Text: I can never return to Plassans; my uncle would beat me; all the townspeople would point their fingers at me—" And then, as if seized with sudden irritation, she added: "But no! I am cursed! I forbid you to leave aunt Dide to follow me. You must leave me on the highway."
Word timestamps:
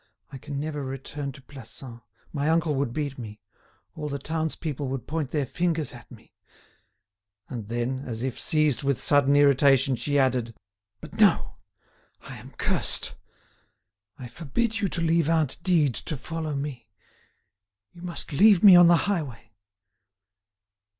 I 0.31 0.39
can 0.39 0.59
never 0.59 0.83
return 0.83 1.31
to 1.33 1.43
Plassans; 1.43 2.01
my 2.33 2.49
uncle 2.49 2.73
would 2.73 2.91
beat 2.91 3.19
me; 3.19 3.39
all 3.93 4.09
the 4.09 4.17
townspeople 4.17 4.87
would 4.87 5.05
point 5.05 5.29
their 5.29 5.45
fingers 5.45 5.93
at 5.93 6.09
me—" 6.09 6.33
And 7.49 7.67
then, 7.67 7.99
as 8.07 8.23
if 8.23 8.39
seized 8.39 8.81
with 8.81 8.99
sudden 8.99 9.35
irritation, 9.35 9.95
she 9.95 10.17
added: 10.17 10.55
"But 11.01 11.19
no! 11.19 11.57
I 12.21 12.35
am 12.37 12.49
cursed! 12.57 13.13
I 14.17 14.27
forbid 14.27 14.79
you 14.81 14.87
to 14.89 15.01
leave 15.01 15.29
aunt 15.29 15.61
Dide 15.61 15.93
to 15.93 16.17
follow 16.17 16.55
me. 16.55 16.89
You 17.91 18.01
must 18.01 18.33
leave 18.33 18.63
me 18.63 18.75
on 18.75 18.87
the 18.87 18.97
highway." 19.05 19.51